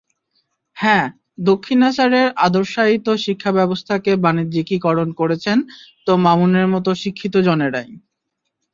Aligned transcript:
হ্যাঁ, 0.77 1.05
দক্ষিণা 1.43 1.89
স্যারের 1.91 2.27
আদর্শায়িত 2.45 3.07
শিক্ষাব্যবস্থাকে 3.25 4.11
বাণিজ্যিকীকরণ 4.23 5.09
করেছেন 5.19 5.57
তো 6.07 6.11
মামুনের 6.25 6.67
মতো 6.73 6.89
শিক্ষিতজনেরাই। 7.03 7.89